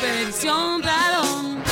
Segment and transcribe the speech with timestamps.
[0.00, 1.64] Expedición Pradón.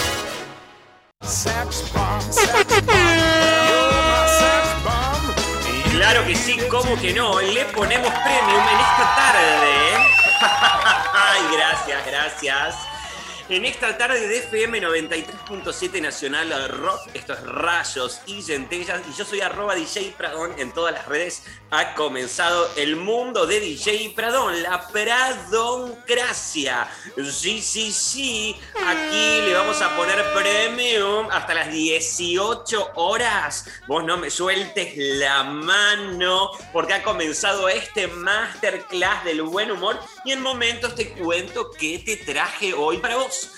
[5.92, 7.40] Claro que sí, ¿cómo que no?
[7.40, 9.74] Le ponemos premium en esta tarde.
[11.14, 12.95] Ay, gracias, gracias.
[13.48, 19.24] En esta tarde de FM 93.7 Nacional Rock, esto es Rayos y Centellas, y yo
[19.24, 21.44] soy arroba DJ Pradón en todas las redes.
[21.70, 26.88] Ha comenzado el mundo de DJ Pradón, la Pradoncracia.
[27.30, 33.68] Sí, sí, sí, aquí le vamos a poner premium hasta las 18 horas.
[33.86, 40.32] Vos no me sueltes la mano, porque ha comenzado este masterclass del buen humor, y
[40.32, 43.50] en momentos te cuento qué te traje hoy para vos.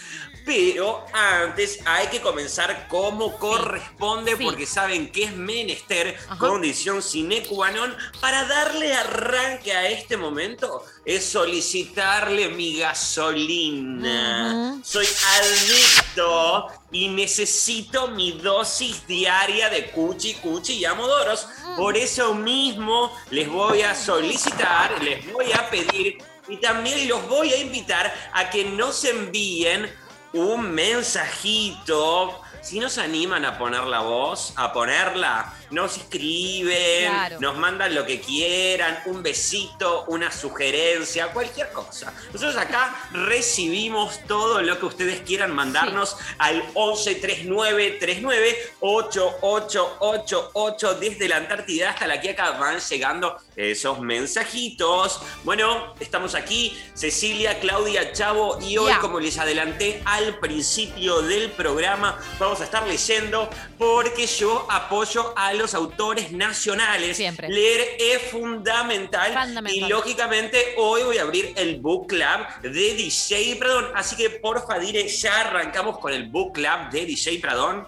[0.45, 4.45] Pero antes hay que comenzar como corresponde, sí.
[4.45, 6.39] porque saben que es menester, Ajá.
[6.39, 14.81] condición sine qua non, para darle arranque a este momento, es solicitarle mi gasolina.
[14.83, 15.07] Soy
[15.37, 21.47] adicto y necesito mi dosis diaria de cuchi, cuchi y amodoros.
[21.77, 26.17] Por eso mismo les voy a solicitar, les voy a pedir
[26.49, 29.91] y también los voy a invitar a que nos envíen
[30.33, 32.41] un mensajito.
[32.61, 37.41] Si nos animan a poner la voz, a ponerla, nos escriben, Claro.
[37.41, 42.13] nos mandan lo que quieran, un besito, una sugerencia, cualquier cosa.
[42.33, 51.91] Nosotros acá recibimos todo lo que ustedes quieran mandarnos al 113939 8888 desde la Antártida
[51.91, 55.21] hasta la Quiaca van llegando esos mensajitos.
[55.45, 62.19] Bueno, estamos aquí, Cecilia, Claudia, Chavo, y hoy, como les adelanté al principio del programa,
[62.39, 67.17] vamos a estar leyendo porque yo apoyo a los autores nacionales.
[67.17, 67.49] Siempre.
[67.49, 69.75] Leer es fundamental, Fundamental.
[69.75, 73.87] y lógicamente hoy voy a abrir el Book Club de DJ Pradón.
[73.95, 77.87] Así que porfa, Dire, ya arrancamos con el Book Club de DJ Pradón.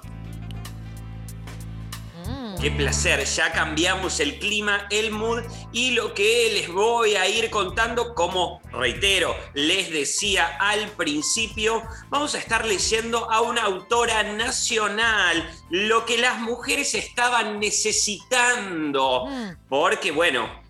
[2.61, 5.41] Qué placer, ya cambiamos el clima, el mood
[5.73, 12.35] y lo que les voy a ir contando, como reitero, les decía al principio, vamos
[12.35, 19.57] a estar leyendo a una autora nacional, lo que las mujeres estaban necesitando, Mm.
[19.71, 20.61] porque bueno,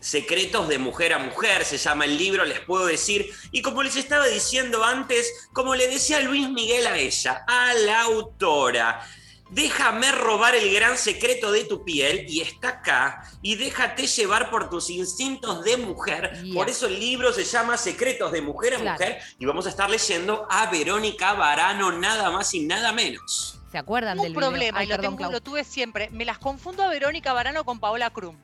[0.00, 3.30] Secretos de Mujer a Mujer se llama el libro, les puedo decir.
[3.52, 8.02] Y como les estaba diciendo antes, como le decía Luis Miguel a ella, a la
[8.02, 9.00] autora,
[9.50, 13.24] déjame robar el gran secreto de tu piel y está acá.
[13.42, 16.42] Y déjate llevar por tus instintos de mujer.
[16.54, 18.92] Por eso el libro se llama Secretos de Mujer a Claro.
[18.98, 19.18] Mujer.
[19.38, 23.60] Y vamos a estar leyendo a Verónica Barano, nada más y nada menos.
[23.70, 26.08] ¿Se acuerdan un del problema, Ay, y lo, perdón, tengo- lo tuve siempre.
[26.10, 28.36] Me las confundo a Verónica Barano con Paola Krum.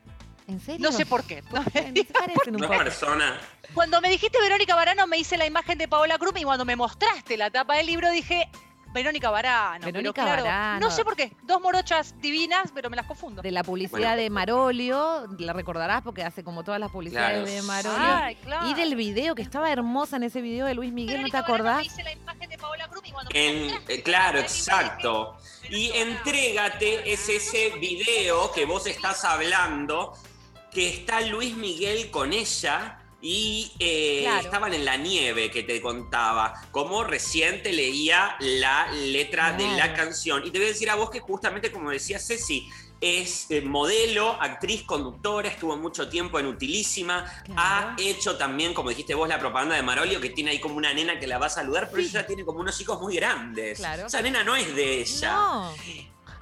[0.48, 0.90] ¿En serio?
[0.90, 1.42] No sé por qué.
[1.52, 3.40] No me Se digas parecen un Una persona.
[3.72, 6.74] Cuando me dijiste Verónica Barano, me hice la imagen de Paola Krum y cuando me
[6.74, 8.48] mostraste la tapa del libro dije
[8.92, 9.78] Verónica Barano.
[9.80, 10.80] pero Verónica claro, Barano.
[10.86, 11.32] No sé por qué.
[11.42, 13.40] Dos morochas divinas, pero me las confundo.
[13.42, 14.16] De la publicidad Bueno.
[14.16, 17.50] de Marolio, la recordarás porque hace como todas las publicidades Claro.
[17.50, 17.98] de Marolio.
[18.16, 18.68] Ay, claro.
[18.68, 21.84] Y del video, que estaba hermosa en ese video de Luis Miguel, ¿no te acordás?
[21.84, 25.36] Hice la imagen de Paola cuando En, eh, claro, exacto.
[25.68, 30.14] Y entrégate es ese video que vos estás hablando,
[30.72, 34.40] que está Luis Miguel con ella y eh, Claro.
[34.40, 36.54] estaban en la nieve que te contaba.
[36.70, 40.42] Como recién te leía la letra de la canción.
[40.46, 42.68] Y te voy a decir a vos que justamente como decía Ceci,
[43.02, 47.24] es eh, modelo, actriz, conductora, estuvo mucho tiempo en Utilísima,
[47.56, 50.92] ha hecho también, como dijiste vos, la propaganda de Marolio, que tiene ahí como una
[50.92, 52.10] nena que la va a saludar, pero Sí.
[52.10, 53.78] ella tiene como unos hijos muy grandes.
[53.78, 54.06] Claro.
[54.06, 55.32] Esa nena no es de ella.
[55.32, 55.74] No.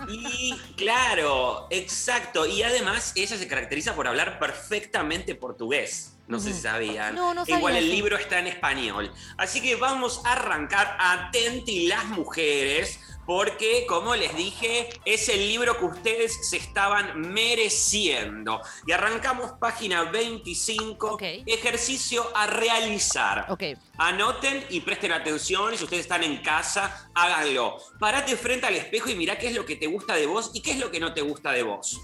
[0.09, 2.47] Y claro, exacto.
[2.47, 6.15] Y además ella se caracteriza por hablar perfectamente portugués.
[6.28, 7.15] No sé si sabían.
[7.15, 7.94] No, no Igual el eso.
[7.94, 9.11] libro está en español.
[9.39, 15.78] Así que vamos a arrancar atenti las mujeres, porque como les dije, es el libro
[15.78, 18.61] que ustedes se estaban mereciendo.
[18.87, 21.22] Y arrancamos página 25, Ok.
[21.47, 23.47] ejercicio a realizar.
[23.49, 23.62] Ok.
[23.99, 27.79] Anoten y presten atención, y si ustedes están en casa, háganlo.
[27.99, 30.61] Parate frente al espejo y mirá qué es lo que te gusta de vos y
[30.62, 32.00] qué es lo que no te gusta de vos.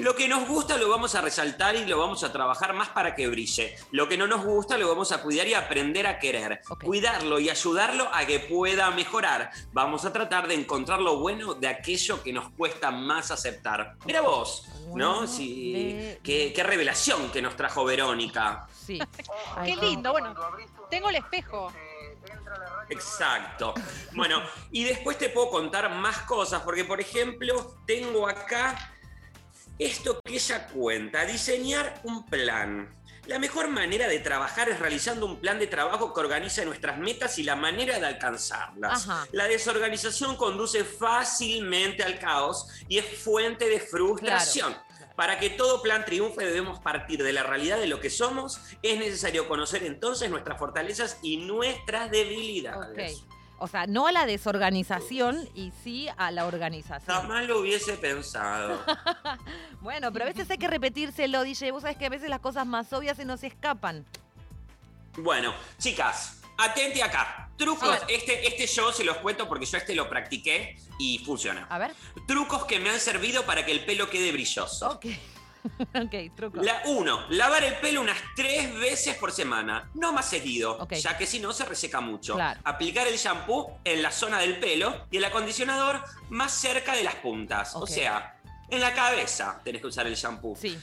[0.00, 3.14] Lo que nos gusta lo vamos a resaltar y lo vamos a trabajar más para
[3.14, 3.76] que brille.
[3.92, 6.60] Lo que no nos gusta lo vamos a cuidar y aprender a querer.
[6.84, 9.50] Cuidarlo y ayudarlo a que pueda mejorar.
[9.72, 13.96] Vamos a tratar de encontrar lo bueno de aquello que nos cuesta más aceptar.
[14.04, 15.26] Mira vos, ¿no?
[15.26, 18.66] Sí, de- qué, qué revelación que nos trajo Verónica.
[18.72, 18.98] Sí.
[19.64, 20.10] Qué lindo.
[20.12, 20.34] Bueno,
[20.90, 21.72] tengo el espejo.
[22.88, 23.72] Exacto.
[24.14, 28.92] Bueno, y después te puedo contar más cosas, porque por ejemplo, tengo acá
[29.80, 32.94] esto que ella cuenta, diseñar un plan.
[33.26, 37.38] La mejor manera de trabajar es realizando un plan de trabajo que organice nuestras metas
[37.38, 39.08] y la manera de alcanzarlas.
[39.08, 39.26] Ajá.
[39.32, 44.72] La desorganización conduce fácilmente al caos y es fuente de frustración.
[44.72, 45.14] Claro.
[45.16, 48.60] Para que todo plan triunfe debemos partir de la realidad de lo que somos.
[48.82, 53.24] Es necesario conocer entonces nuestras fortalezas y nuestras debilidades.
[53.60, 57.14] O sea, no a la desorganización y sí a la organización.
[57.14, 58.80] Jamás lo hubiese pensado.
[59.80, 61.70] Bueno, pero a veces hay que repetírselo, DJ.
[61.70, 64.04] Vos sabés que a veces las cosas más obvias se nos escapan.
[65.16, 67.48] Bueno, chicas, atente acá.
[67.56, 71.66] Trucos, este, este yo se los cuento porque yo este lo practiqué y funciona.
[71.70, 71.94] A ver.
[72.26, 74.90] Trucos que me han servido para que el pelo quede brilloso.
[74.90, 75.06] Ok.
[75.94, 76.62] ok, truco.
[76.62, 80.94] La uno, lavar el pelo unas tres veces por semana, no más seguido, Ok.
[80.94, 82.34] ya que si no se reseca mucho.
[82.34, 82.60] Claro.
[82.64, 87.16] Aplicar el shampoo en la zona del pelo y el acondicionador más cerca de las
[87.16, 87.74] puntas.
[87.76, 88.36] O sea,
[88.70, 90.54] en la cabeza tenés que usar el shampoo.
[90.56, 90.78] Sí.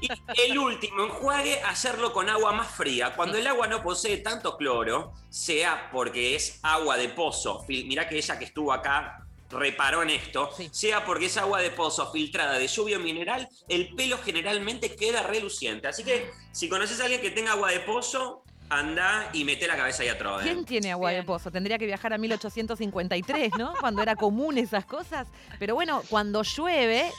[0.00, 0.08] Y
[0.42, 3.14] el último enjuague, hacerlo con agua más fría.
[3.16, 3.40] Cuando Sí.
[3.40, 8.38] el agua no posee tanto cloro, sea porque es agua de pozo, mirá que ella
[8.38, 10.68] que estuvo acá reparó en esto, Sí.
[10.72, 15.86] sea porque es agua de pozo filtrada de lluvia mineral, el pelo generalmente queda reluciente.
[15.88, 19.76] Así que si conoces a alguien que tenga agua de pozo, anda y mete la
[19.76, 20.40] cabeza ahí atrás.
[20.40, 20.44] ¿eh?
[20.44, 21.50] ¿Quién tiene agua de pozo?
[21.50, 23.74] Tendría que viajar a 1853, ¿no?
[23.80, 25.28] Cuando era común esas cosas.
[25.58, 27.10] Pero bueno, cuando llueve,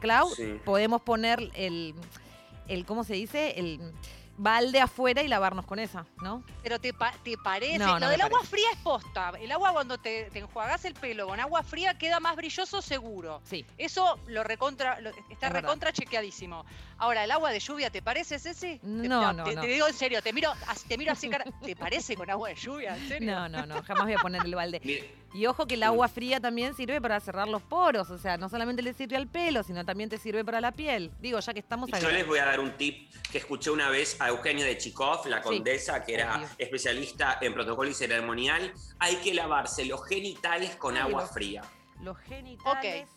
[0.00, 0.54] Clau, Sí.
[0.64, 1.94] podemos poner el,
[2.68, 3.54] el, ¿cómo se dice?
[3.58, 3.92] El
[4.36, 6.42] balde afuera y lavarnos con esa, ¿no?
[6.62, 7.78] Pero te, pa- te parece.
[7.78, 8.50] No, no Lo del agua parece.
[8.50, 9.32] fría es posta.
[9.40, 13.40] El agua cuando te, te enjuagás el pelo con agua fría queda más brilloso seguro.
[13.44, 13.64] Sí.
[13.78, 15.60] Eso lo recontra, lo- está Es verdad.
[15.62, 16.64] recontra chequeadísimo.
[16.98, 18.80] Ahora, ¿el agua de lluvia te parece, Ceci?
[18.82, 19.60] No, te, no, te, no.
[19.62, 20.52] te digo en serio, te miro,
[20.88, 21.44] te miro así, cara.
[21.64, 22.96] ¿Te parece con agua de lluvia?
[22.96, 23.30] ¿En serio?
[23.32, 24.80] No, no, no, jamás voy a poner el balde.
[25.34, 28.48] Y ojo que el agua fría también sirve para cerrar los poros, o sea, no
[28.50, 31.10] solamente le sirve al pelo, sino también te sirve para la piel.
[31.20, 33.88] Digo, ya que estamos Y yo les voy a dar un tip que escuché una
[33.88, 36.48] vez a Eugenia de Chikov, la Sí, condesa, que era obvio.
[36.58, 38.74] especialista en protocolo y ceremonial.
[38.98, 41.62] Hay que lavarse los genitales con Ay, agua los- fría.
[42.02, 43.08] los genitales.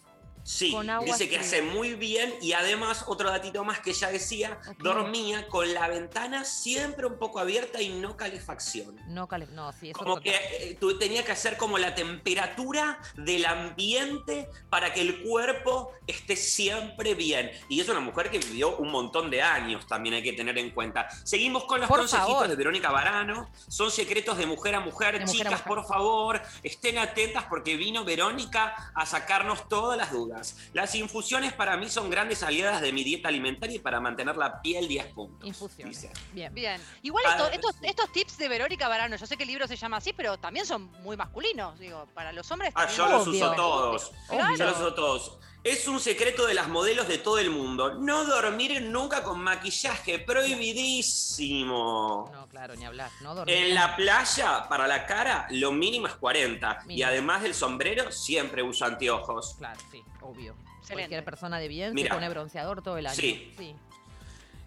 [0.47, 4.09] Sí, Con agua dice que hace muy bien y además otro datito más que ella
[4.11, 8.95] decía, dormía con la ventana siempre un poco abierta y no calefacción.
[9.07, 12.99] No, cale- no, sí, eso Como que eh, tú tenía que hacer como la temperatura
[13.15, 17.49] del ambiente para que el cuerpo esté siempre bien.
[17.67, 20.69] Y es una mujer que vivió un montón de años, también hay que tener en
[20.69, 21.07] cuenta.
[21.23, 22.47] Seguimos con los Por consejitos favor.
[22.47, 23.49] de Verónica Barano.
[23.67, 25.13] Son secretos de mujer a mujer.
[25.17, 25.65] De mujer a Chicas, mujer.
[25.65, 30.34] por favor, estén atentas porque vino Verónica a sacarnos todas las dudas.
[30.73, 34.61] Las infusiones para mí son grandes aliadas de mi dieta alimentaria y para mantener la
[34.61, 35.47] piel 10 puntos.
[35.47, 36.01] Infusiones.
[36.01, 36.13] dice.
[36.33, 36.53] Bien.
[36.53, 36.81] Bien.
[37.01, 39.97] Igual esto- estos, estos tips de Verónica Barano, yo sé que el libro se llama
[39.97, 41.79] así, pero también son muy masculinos.
[41.79, 43.45] Digo, para los hombres Ah, yo los Obvio.
[43.45, 44.11] uso todos.
[44.57, 45.37] Yo los uso todos.
[45.65, 47.95] Es un secreto de las modelos de todo el mundo.
[47.95, 52.29] No dormir nunca con maquillaje, prohibidísimo.
[52.31, 53.09] No, claro, ni hablar.
[53.21, 53.55] No dormir.
[53.55, 56.83] En la playa, para la cara, lo mínimo es 40.
[56.87, 59.55] Y además del sombrero, siempre uso anteojos.
[59.57, 60.51] Claro, sí, obvio.
[60.51, 60.93] Excelente.
[60.93, 62.09] Cualquier persona de bien Mira.
[62.09, 63.15] se pone bronceador todo el año.
[63.15, 63.51] Sí.
[63.57, 63.75] sí.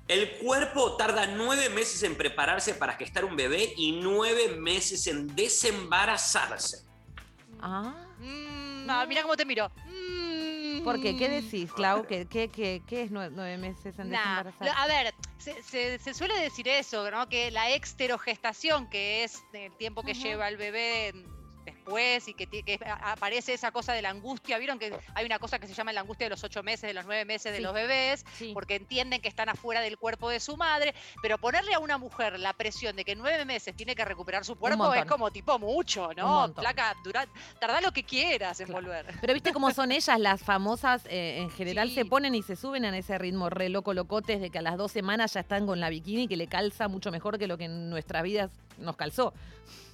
[0.08, 5.32] El cuerpo tarda nueve meses en prepararse para gestar un bebé y nueve meses en
[5.36, 6.84] desembarazarse.
[7.60, 7.94] Ah.
[8.18, 9.70] Mm, ah, mira cómo te miro.
[9.86, 10.27] Mm.
[10.88, 11.16] ¿Por qué?
[11.16, 12.06] ¿Qué decís, Clau?
[12.06, 14.42] ¿Qué, qué, qué, qué es nue- nueve meses en Nah,
[14.76, 17.28] a ver, se, se- se suele decir eso, ¿no?
[17.28, 21.12] Que la exterogestación, que es el tiempo que lleva el bebé
[21.74, 24.58] después y que, a- aparece esa cosa de la angustia.
[24.58, 26.94] ¿Vieron que hay una cosa que se llama la angustia de los ocho meses, de
[26.94, 27.62] los nueve meses de Sí.
[27.64, 28.24] los bebés?
[28.36, 28.50] Sí.
[28.54, 32.38] Porque entienden que están afuera del cuerpo de su madre, pero ponerle a una mujer
[32.38, 35.58] la presión de que en nueve meses tiene que recuperar su cuerpo es como tipo
[35.58, 36.52] mucho, ¿no?
[36.54, 37.26] Placa, dura,
[37.60, 38.82] tardá lo que quieras en Claro.
[38.86, 39.06] volver.
[39.20, 41.94] Pero viste cómo son ellas, las famosas, eh, en general Sí.
[41.96, 44.76] se ponen y se suben en ese ritmo re loco locotes de que a las
[44.76, 47.64] dos semanas ya están con la bikini que le calza mucho mejor que lo que
[47.64, 49.32] en nuestras vidas nos calzó.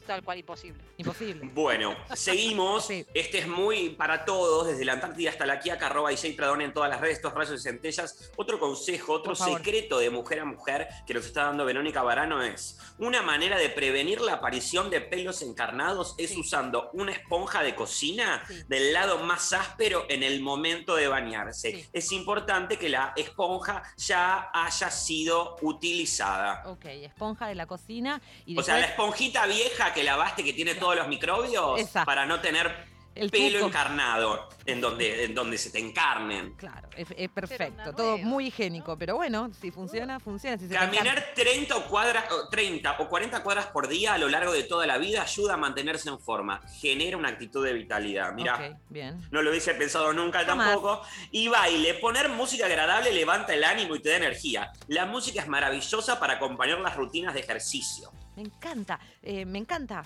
[0.07, 0.83] Tal cual, imposible.
[0.99, 1.49] Imposible.
[1.55, 2.87] Bueno, seguimos.
[2.87, 3.07] Sí.
[3.15, 6.73] Este es muy para todos, desde la Antártida hasta la Quiaca, arroba DJ Pradón en
[6.75, 8.31] todas las redes, estos rayos y centellas.
[8.37, 12.79] Otro consejo, otro secreto de mujer a mujer que nos está dando Verónica Barano es
[12.99, 16.41] una manera de prevenir la aparición de pelos encarnados es Sí.
[16.41, 18.63] usando una esponja de cocina Sí.
[18.69, 21.71] del lado más áspero en el momento de bañarse.
[21.73, 21.89] Sí.
[21.93, 26.63] Es importante que la esponja ya haya sido utilizada.
[26.67, 30.75] Ok, esponja de la cocina y O sea, la esponjita vieja que lavaste que tiene
[30.75, 33.69] todos los microbios para no tener El pelo tuco.
[33.69, 36.55] encarnado, en donde, en donde se te encarnen.
[36.57, 37.95] Claro, es, es perfecto.
[37.95, 40.59] Todo muy higiénico, pero bueno, si funciona, funciona.
[40.59, 44.53] Si Caminar 30 o, cuadras, o 30 o 40 cuadras por día a lo largo
[44.53, 48.33] de toda la vida ayuda a mantenerse en forma, genera una actitud de vitalidad.
[48.33, 49.21] Mira, Ok, bien.
[49.31, 50.71] no lo hubiese pensado nunca Jamás.
[50.73, 51.03] tampoco.
[51.31, 54.73] Y baile, poner música agradable levanta el ánimo y te da energía.
[54.89, 58.11] La música es maravillosa para acompañar las rutinas de ejercicio.
[58.37, 60.05] Me encanta, eh, me encanta.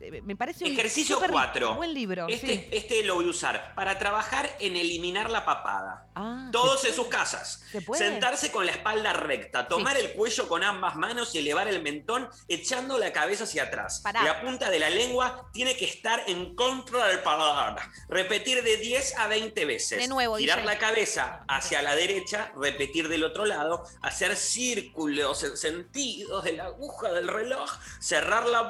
[0.00, 1.74] Eh, Me parece un Ejercicio súper 4.
[1.74, 2.26] buen libro.
[2.28, 2.68] Este, sí.
[2.72, 6.08] este lo voy a usar para trabajar en eliminar la papada.
[6.14, 7.62] Ah, Todos ¿se en sus casas.
[7.70, 8.04] ¿Se puede?
[8.04, 12.28] Sentarse con la espalda recta, tomar el cuello con ambas manos y elevar el mentón
[12.48, 14.00] echando la cabeza hacia atrás.
[14.02, 14.22] Pará.
[14.22, 17.76] La punta de la lengua tiene que estar en contra del paladar.
[18.08, 19.98] Repetir de 10 a 20 veces.
[19.98, 25.56] De nuevo, Tirar la cabeza hacia la derecha, repetir del otro lado, hacer círculos en
[25.56, 28.68] sentidos de la aguja del reloj, cerrar la...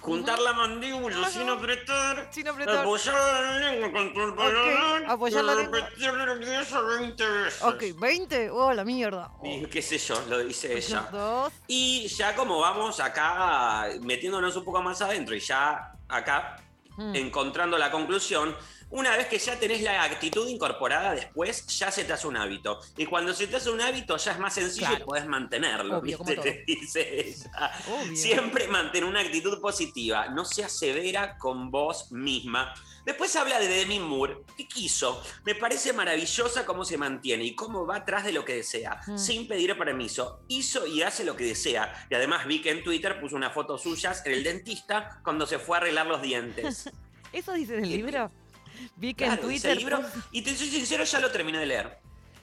[0.00, 1.30] Juntar la mandíbula Ajá.
[1.30, 2.28] sin apretar.
[2.30, 2.76] Sin apretar.
[2.78, 5.04] Apoyar la lengua contra el paladar.
[5.10, 5.78] apoyar la lengua.
[5.80, 7.62] repetir de 10 a 20 veces.
[7.62, 8.50] Ok, 20.
[8.50, 9.30] Oh, la mierda.
[9.40, 9.46] Oh.
[9.46, 11.08] Y qué sé yo, lo dice ella.
[11.10, 11.52] Dos.
[11.66, 16.56] Y ya como vamos acá metiéndonos un poco más adentro y ya acá
[16.96, 17.14] Mm.
[17.14, 18.56] encontrando la conclusión,
[18.90, 22.80] una vez que ya tenés la actitud incorporada después, ya se te hace un hábito.
[22.96, 25.02] Y cuando se te hace un hábito ya es más sencillo Claro.
[25.04, 26.36] y podés mantenerlo, Obvio, ¿viste?
[26.42, 27.72] Te dice ella.
[28.14, 32.72] Siempre mantén una actitud positiva, no seas severa con vos misma.
[33.04, 35.22] Después habla de Demi Moore, que quiso.
[35.44, 39.16] Me parece maravillosa cómo se mantiene y cómo va atrás de lo que desea, Mm.
[39.18, 40.40] sin pedir permiso.
[40.48, 42.06] Hizo y hace lo que desea.
[42.10, 45.58] Y además vi que en Twitter puso una foto suyas en el dentista cuando se
[45.58, 46.90] fue a arreglar los dientes.
[47.32, 48.30] ¿Eso dice en el libro?
[48.96, 49.76] Vi que Claro, en Twitter.
[49.76, 50.00] libro.
[50.32, 51.98] Y te soy sincero, ya lo terminé de leer.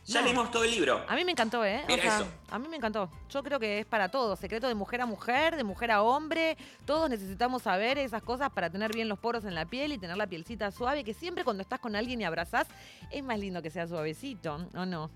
[0.07, 0.27] Ya No.
[0.27, 1.03] leímos todo el libro.
[1.07, 1.81] A mí me encantó, ¿eh?
[1.83, 2.27] O Mira sea, eso.
[2.51, 3.09] a mí me encantó.
[3.27, 4.37] Yo creo que es para todos.
[4.39, 6.57] Secreto de mujer a mujer, de mujer a hombre.
[6.85, 10.15] Todos necesitamos saber esas cosas para tener bien los poros en la piel y tener
[10.15, 11.03] la pielcita suave.
[11.03, 12.67] Que siempre cuando estás con alguien y abrazás,
[13.09, 15.09] es más lindo que sea suavecito, ¿o no?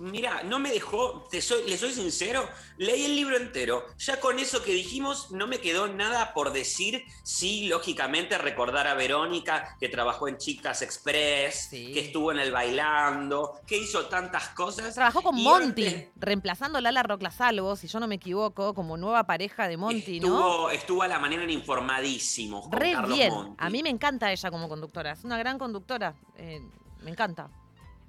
[0.00, 3.84] Mira, no me dejó, te soy, le soy sincero, leí el libro entero.
[3.98, 7.02] Ya con eso que dijimos, no me quedó nada por decir.
[7.24, 11.90] Sí, lógicamente, recordar a Verónica, que trabajó en Chicas Express, Sí.
[11.92, 14.94] que estuvo en el bailando, que hizo tantas cosas.
[14.94, 18.74] Trabajó con Y Monty, antes reemplazando a Lala Rocla Salvo, si yo no me equivoco,
[18.74, 20.70] como nueva pareja de Monty, ¿no?
[20.70, 23.32] estuvo, a la manera en informadísimos con Re Carlos bien.
[23.32, 23.54] Monti.
[23.58, 25.12] A mí me encanta ella como conductora.
[25.12, 26.14] Es una gran conductora.
[26.36, 26.60] Eh,
[27.02, 27.50] me encanta.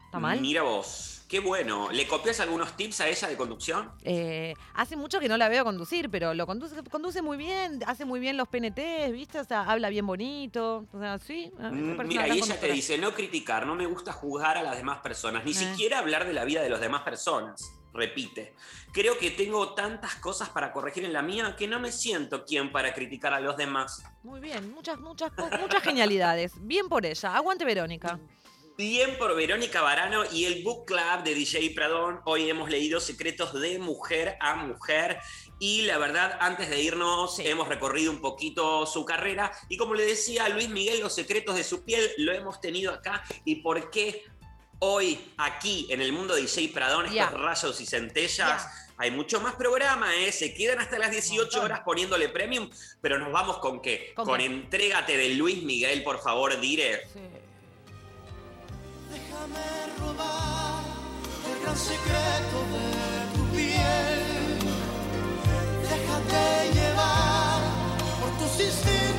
[0.09, 0.41] ¿Está mal?
[0.41, 1.91] Mira vos, qué bueno.
[1.91, 3.91] ¿Le copias algunos tips a ella de conducción?
[4.01, 8.05] Eh, hace mucho que no la veo conducir, pero lo conduce, conduce muy bien, hace
[8.05, 9.39] muy bien los PNTs, ¿viste?
[9.39, 10.87] O sea, habla bien bonito.
[10.91, 11.51] O sea, sí.
[11.59, 14.97] Mm, Mira, y ella te dice, no criticar, no me gusta juzgar a las demás
[15.01, 15.53] personas, ni Eh.
[15.53, 17.61] siquiera hablar de la vida de las demás personas.
[17.93, 18.55] Repite,
[18.91, 22.71] creo que tengo tantas cosas para corregir en la mía que no me siento quien
[22.71, 24.03] para criticar a los demás.
[24.23, 26.53] Muy bien, muchas, muchas, muchas genialidades.
[26.61, 27.35] Bien por ella.
[27.35, 28.19] Aguante Verónica.
[28.79, 32.21] Bien por Verónica Barano y el Book Club de DJ Pradón.
[32.23, 35.19] Hoy hemos leído Secretos de Mujer a Mujer.
[35.59, 37.45] Y la verdad, antes de irnos, Sí.
[37.45, 39.51] hemos recorrido un poquito su carrera.
[39.67, 43.21] Y como le decía Luis Miguel, los secretos de su piel lo hemos tenido acá.
[43.43, 44.23] ¿Y por qué
[44.79, 48.65] hoy, aquí, en el mundo de DJ Pradón, estos rayos y centellas?
[48.95, 50.31] Hay mucho más programa, ¿eh?
[50.31, 51.65] Se quedan hasta las 18 Montón.
[51.65, 52.69] horas poniéndole premium,
[53.01, 54.13] pero nos vamos con qué?
[54.15, 54.45] ¿Con Con, qué?
[54.45, 57.05] Entrégate de Luis Miguel, por favor, dire.
[57.11, 57.19] Sí.
[59.11, 60.83] Déjame robar
[61.49, 62.87] el gran secreto de
[63.33, 64.59] tu piel.
[65.81, 66.43] Déjate
[66.75, 67.61] llevar
[68.19, 69.18] por tus instintos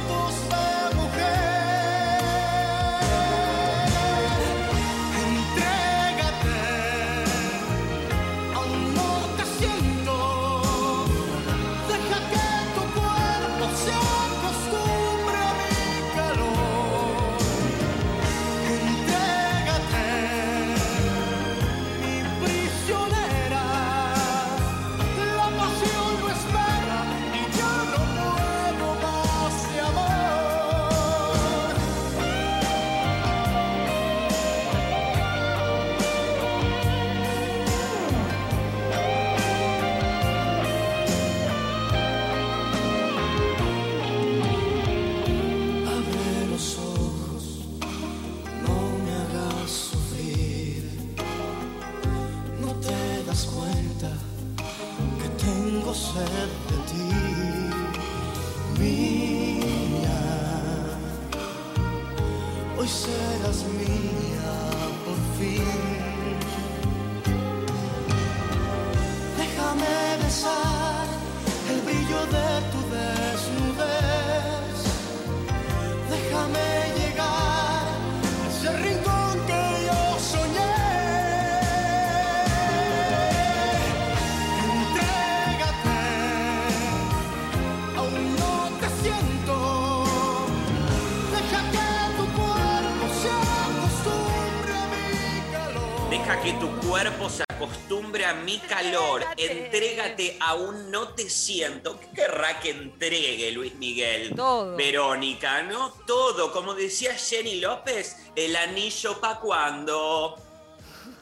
[98.10, 99.24] acostumbre a mi calor.
[99.36, 100.36] Entrégate.
[100.40, 101.98] Aún no te siento.
[102.00, 104.34] ¿Qué querrá que entregue Luis Miguel?
[104.34, 104.76] Todo.
[104.76, 105.90] Verónica, ¿no?
[106.06, 106.52] Todo.
[106.52, 110.36] Como decía Jenny López, el anillo pa' cuando.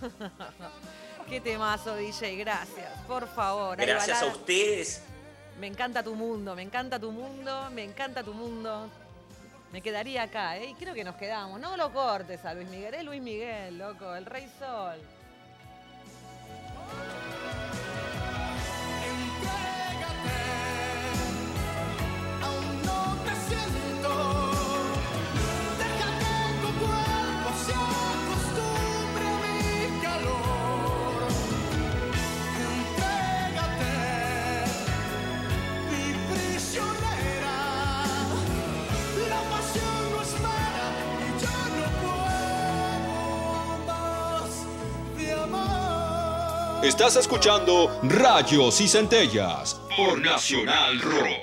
[1.29, 2.91] Qué temazo, DJ, gracias.
[3.07, 3.77] Por favor.
[3.77, 5.03] Gracias a ustedes.
[5.61, 8.89] Me encanta tu mundo, me encanta tu mundo, me encanta tu mundo.
[9.73, 10.71] Me quedaría acá, ¿eh?
[10.71, 11.61] Y creo que nos quedamos.
[11.61, 14.99] No lo cortes a Luis Miguel, es Luis Miguel, loco, el Rey Sol.
[46.89, 51.39] Estás escuchando Rayos y Centellas por Nacional Rock.